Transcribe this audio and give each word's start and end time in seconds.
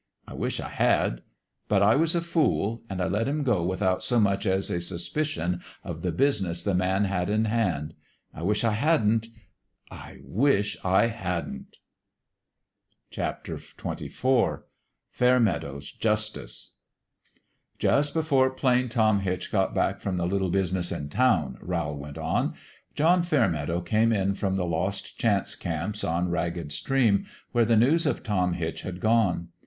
I 0.27 0.33
wish 0.33 0.59
I 0.59 0.67
had. 0.69 1.21
But 1.67 1.83
I 1.83 1.95
was 1.95 2.15
a 2.15 2.21
fool; 2.21 2.81
and 2.89 2.99
I 3.03 3.07
let 3.07 3.27
him 3.27 3.43
go 3.43 3.63
without 3.63 4.03
so 4.03 4.19
much 4.19 4.47
as 4.47 4.71
a 4.71 4.81
suspicion 4.81 5.61
of 5.83 6.01
the 6.01 6.11
business 6.11 6.63
the 6.63 6.73
man 6.73 7.05
had 7.05 7.29
in 7.29 7.45
hand. 7.45 7.93
I 8.33 8.41
wish 8.41 8.63
I 8.63 8.71
hadn't 8.71 9.27
I 9.91 10.17
wish 10.23 10.75
I 10.83 11.05
hadn't 11.05 11.77
1" 13.15 13.23
XXIV 13.45 14.63
FA1RMEADOWS 15.13 15.99
JUSTICE" 15.99 16.71
T 17.77 17.87
US' 17.87 18.09
before 18.09 18.49
Plain 18.49 18.89
Tom 18.89 19.19
Hitch 19.19 19.51
got 19.51 19.75
back 19.75 20.01
from; 20.01 20.17
the 20.17 20.25
little 20.25 20.49
business 20.49 20.91
in 20.91 21.09
town/' 21.09 21.59
Rowl 21.61 21.95
went 21.95 22.17
on, 22.17 22.53
%J" 22.53 22.53
John 22.95 23.21
Fairmeadow 23.21 23.81
came 23.81 24.11
in 24.11 24.33
from 24.33 24.55
the 24.55 24.65
Lost 24.65 25.19
Chance 25.19 25.53
camps 25.55 26.03
on 26.03 26.29
Ragged 26.31 26.71
Stream, 26.71 27.27
where 27.51 27.65
the 27.65 27.77
news 27.77 28.07
of 28.07 28.23
Tom 28.23 28.53
Hitch 28.53 28.81
had 28.81 28.99
gone. 28.99 29.49